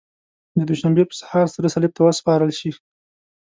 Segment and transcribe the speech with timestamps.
[0.57, 2.71] د دوشنبې په سهار سره صلیب ته وسپارل شي.